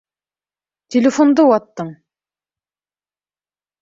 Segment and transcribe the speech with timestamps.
[0.95, 1.93] Телефонды ваттың!